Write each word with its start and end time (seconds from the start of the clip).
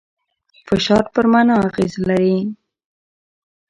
فشار 0.67 1.03
پر 1.13 1.25
مانا 1.31 1.55
اغېز 1.67 1.93
لري. 2.07 2.37